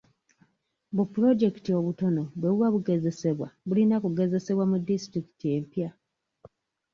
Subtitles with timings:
[0.95, 5.89] Bu puloojekiti obutono bwe buba bugezesebwa bulina kugezesebwa mu disitulikiti empya.